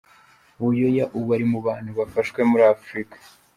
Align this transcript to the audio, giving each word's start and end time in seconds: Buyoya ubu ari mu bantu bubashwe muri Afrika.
Buyoya 0.61 1.05
ubu 1.17 1.29
ari 1.35 1.45
mu 1.51 1.59
bantu 1.67 1.89
bubashwe 1.97 2.39
muri 2.49 2.63
Afrika. 2.75 3.15